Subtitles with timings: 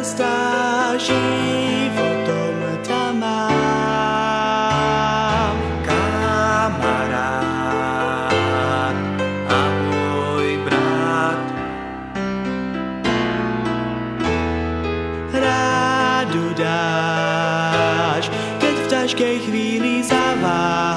[0.00, 3.60] cesta životom ťa mám.
[5.84, 7.36] Kamarát
[9.44, 11.44] a môj brat.
[15.36, 20.96] Rádu dáš, keď v ťažkej chvíli zaváham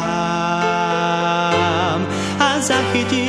[2.40, 3.23] a zachytím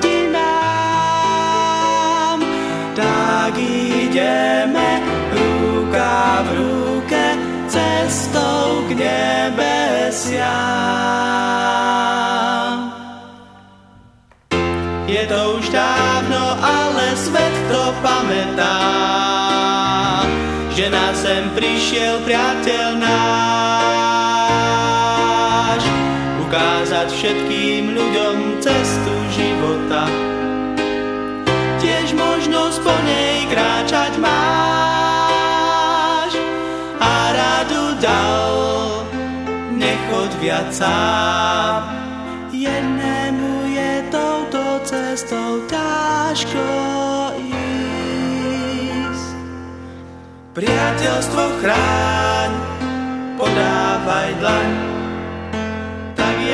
[0.00, 1.48] ti nám,
[2.96, 5.00] tak ideme
[5.32, 7.36] ruka v ruke
[7.68, 10.48] cestou k nebesiam.
[15.08, 18.76] Je to už dávno, ale svet to pamätá,
[20.76, 23.97] že na zem prišiel priateľ náš,
[26.78, 30.06] ukázať všetkým ľuďom cestu života.
[31.82, 35.58] Tiež možnosť po nej kráčať máš
[37.02, 39.02] a radu dal,
[39.74, 41.82] nechod viac sám.
[42.54, 46.62] Jednému je touto cestou ťažko
[47.42, 49.34] ísť.
[50.54, 52.54] Priateľstvo chráň,
[53.34, 54.97] podávaj dlaň,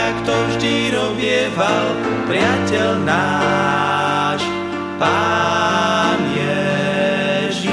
[0.05, 1.97] jak to vždy robieval
[2.29, 4.45] priateľ náš,
[5.01, 7.65] Pán Ježíš.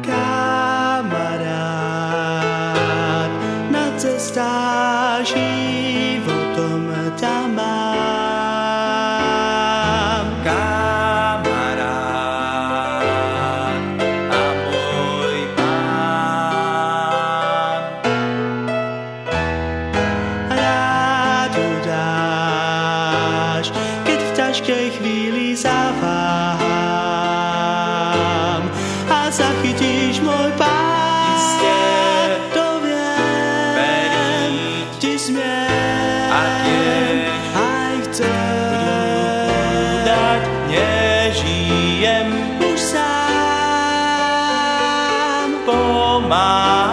[0.00, 1.52] Kamarát,
[3.68, 5.28] na cestách
[24.54, 26.62] ťažkej chvíli zaváham
[29.10, 31.34] a zachytíš môj pán.
[31.34, 31.82] Iste
[32.54, 40.06] to viem, veriť ti smiem a tiež aj chcem.
[40.06, 42.30] dať nežijem
[42.62, 43.10] Už sám
[45.66, 46.83] pomáhať.